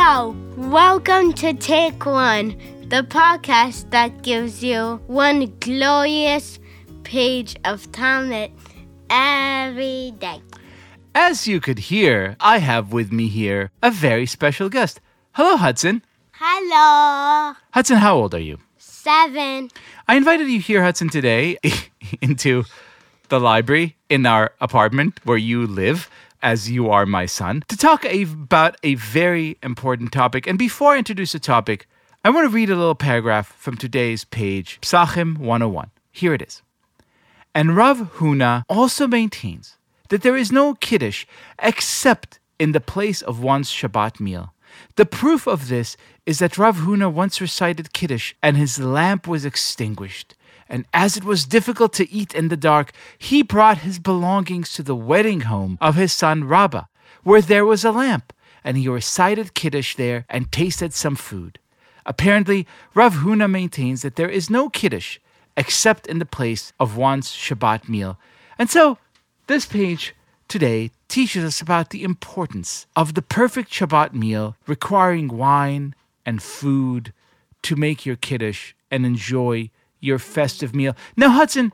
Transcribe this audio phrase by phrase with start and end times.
[0.00, 2.56] Welcome to Take One,
[2.88, 6.58] the podcast that gives you one glorious
[7.04, 8.50] page of Talmud
[9.10, 10.40] every day.
[11.14, 15.02] As you could hear, I have with me here a very special guest.
[15.32, 16.02] Hello, Hudson.
[16.32, 18.56] Hello, Hudson, how old are you?
[18.78, 19.68] seven.
[20.08, 21.58] I invited you here, Hudson, today
[22.22, 22.64] into
[23.28, 26.08] the library in our apartment where you live,
[26.42, 30.46] as you are my son, to talk about a very important topic.
[30.46, 31.86] And before I introduce the topic,
[32.24, 35.90] I want to read a little paragraph from today's page, Psachim 101.
[36.12, 36.62] Here it is.
[37.54, 39.76] And Rav Huna also maintains
[40.08, 41.24] that there is no Kiddush
[41.60, 44.52] except in the place of one's Shabbat meal.
[44.96, 45.96] The proof of this
[46.26, 50.34] is that Rav Huna once recited Kiddush and his lamp was extinguished.
[50.70, 54.84] And as it was difficult to eat in the dark, he brought his belongings to
[54.84, 56.84] the wedding home of his son Rabbah,
[57.24, 58.32] where there was a lamp,
[58.62, 61.58] and he recited Kiddush there and tasted some food.
[62.06, 65.18] Apparently, Rav Huna maintains that there is no Kiddush
[65.56, 68.16] except in the place of one's Shabbat meal.
[68.56, 68.98] And so,
[69.48, 70.14] this page
[70.46, 77.12] today teaches us about the importance of the perfect Shabbat meal requiring wine and food
[77.62, 80.96] to make your Kiddush and enjoy your festive meal.
[81.16, 81.72] Now, Hudson,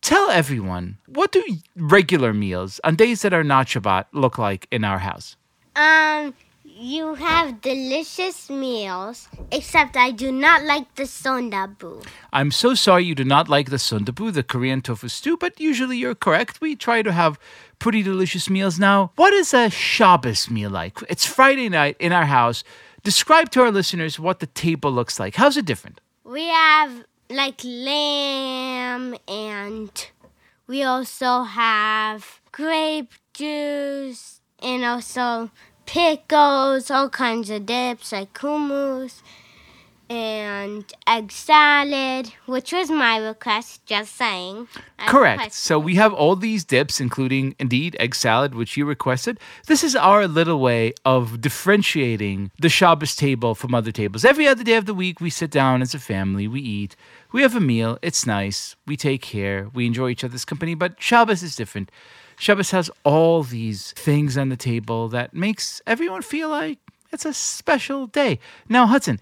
[0.00, 1.44] tell everyone what do
[1.76, 5.36] regular meals on days that are not Shabbat look like in our house?
[5.76, 6.34] Um,
[6.64, 12.04] you have delicious meals, except I do not like the sondabu.
[12.32, 15.96] I'm so sorry you do not like the sundubu, the Korean tofu stew, but usually
[15.96, 16.60] you're correct.
[16.60, 17.38] We try to have
[17.78, 18.78] pretty delicious meals.
[18.78, 20.98] Now, what is a Shabbos meal like?
[21.08, 22.64] It's Friday night in our house.
[23.04, 25.36] Describe to our listeners what the table looks like.
[25.36, 26.00] How's it different?
[26.24, 30.10] We have like lamb, and
[30.66, 35.50] we also have grape juice, and also
[35.86, 39.22] pickles, all kinds of dips like hummus,
[40.12, 44.68] and egg salad, which was my request, just saying.
[44.98, 45.38] I Correct.
[45.38, 49.40] requested So we have all these dips, including indeed egg salad, which you requested.
[49.68, 54.22] This is our little way of differentiating the Shabbos table from other tables.
[54.22, 56.94] Every other day of the week, we sit down as a family, we eat,
[57.32, 57.98] we have a meal.
[58.02, 58.76] It's nice.
[58.86, 59.70] We take care.
[59.72, 60.74] We enjoy each other's company.
[60.74, 61.90] But Shabbos is different.
[62.38, 66.78] Shabbos has all these things on the table that makes everyone feel like
[67.10, 68.38] it's a special day.
[68.68, 69.18] Now, Hudson,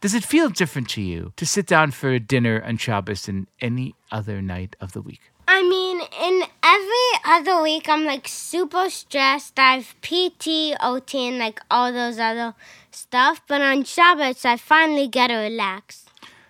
[0.00, 3.94] does it feel different to you to sit down for dinner on Shabbos than any
[4.10, 5.20] other night of the week?
[5.46, 9.58] I mean, in every other week, I'm like super stressed.
[9.58, 12.54] I have PT, OT, and like all those other
[12.90, 13.42] stuff.
[13.46, 16.06] But on Shabbos, I finally get to relax.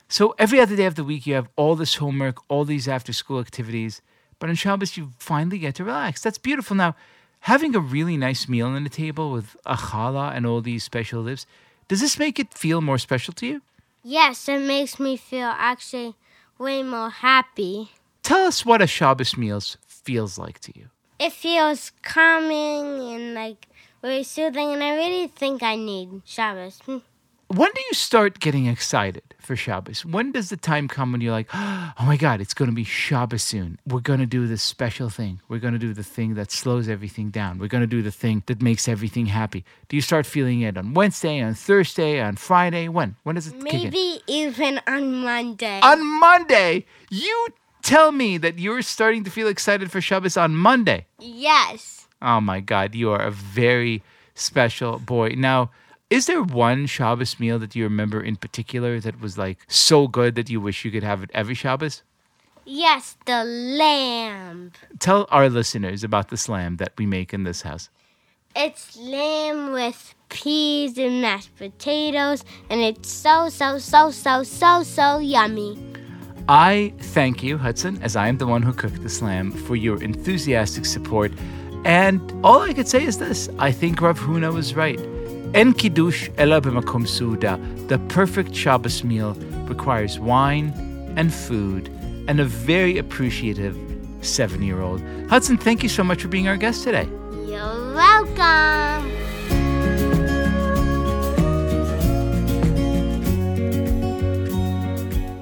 [0.09, 3.13] So every other day of the week, you have all this homework, all these after
[3.13, 4.03] school activities.
[4.39, 6.23] But on Shabbos, you finally get to relax.
[6.23, 6.77] That's beautiful.
[6.77, 6.95] Now,
[7.41, 11.23] having a really nice meal on the table with a challah and all these special
[11.23, 11.47] lips,
[11.91, 13.63] does this make it feel more special to you?
[14.05, 16.15] Yes, it makes me feel actually
[16.57, 17.91] way more happy.
[18.23, 20.91] Tell us what a Shabbos meal feels like to you.
[21.19, 23.67] It feels calming and like
[24.03, 26.79] very soothing, and I really think I need Shabbos.
[26.87, 26.99] Hmm.
[27.53, 30.07] When do you start getting excited for Shabbos?
[30.07, 32.85] When does the time come when you're like, oh my God, it's going to be
[32.85, 33.81] Shabbos soon.
[33.85, 35.41] We're going to do this special thing.
[35.49, 37.59] We're going to do the thing that slows everything down.
[37.59, 39.65] We're going to do the thing that makes everything happy.
[39.89, 42.87] Do you start feeling it on Wednesday, on Thursday, on Friday?
[42.87, 43.17] When?
[43.25, 43.83] When does it kick in?
[43.83, 45.81] Maybe even on Monday.
[45.83, 46.87] On Monday.
[47.11, 47.49] You
[47.83, 51.07] tell me that you're starting to feel excited for Shabbos on Monday.
[51.19, 52.07] yes.
[52.23, 55.31] Oh my God, you are a very special boy.
[55.39, 55.71] Now,
[56.11, 60.35] is there one Shabbos meal that you remember in particular that was like so good
[60.35, 62.03] that you wish you could have it every Shabbos?
[62.65, 64.73] Yes, the lamb.
[64.99, 67.89] Tell our listeners about the slam that we make in this house.
[68.55, 75.19] It's lamb with peas and mashed potatoes, and it's so, so, so, so, so, so
[75.19, 75.79] yummy.
[76.49, 80.03] I thank you, Hudson, as I am the one who cooked the slam, for your
[80.03, 81.33] enthusiastic support.
[81.85, 84.99] And all I could say is this I think Rav Huna was right.
[85.53, 87.59] En kiddush ela b'makom suda.
[87.89, 89.35] The perfect Shabbos meal
[89.69, 90.73] requires wine
[91.17, 91.91] and food
[92.29, 93.77] and a very appreciative
[94.21, 95.03] seven-year-old.
[95.29, 97.09] Hudson, thank you so much for being our guest today.
[97.47, 99.11] You're welcome.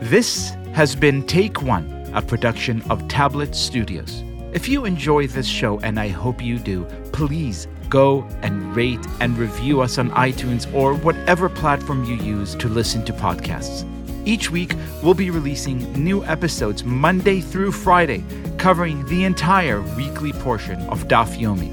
[0.01, 4.25] This has been Take One, a production of Tablet Studios.
[4.59, 9.39] If you enjoy this show, and I hope you do, please go and rate and
[9.39, 13.87] review us on iTunes or whatever platform you use to listen to podcasts.
[14.27, 18.25] Each week, we'll be releasing new episodes Monday through Friday,
[18.59, 21.71] covering the entire weekly portion of Daf Yomi.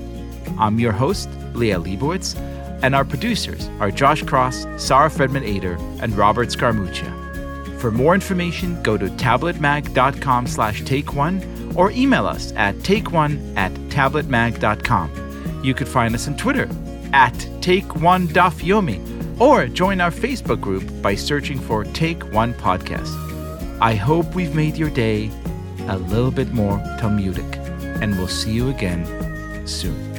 [0.59, 2.35] I'm your host, Liel Leibovitz,
[2.83, 7.25] And our producers are Josh Cross, Sarah Fredman Ader, and Robert Scaramuccia.
[7.79, 13.72] For more information, go to tabletmag.com slash take one or email us at takeone at
[13.89, 15.62] tabletmag.com.
[15.63, 16.69] You could find us on Twitter
[17.13, 23.13] at takeone.yomi or join our Facebook group by searching for Take One Podcast.
[23.81, 25.30] I hope we've made your day
[25.88, 27.57] a little bit more Talmudic,
[28.01, 30.14] and we'll see you again soon.